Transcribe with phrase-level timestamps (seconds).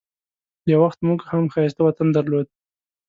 [0.71, 2.47] یو وخت موږ هم ښایسته وطن درلود.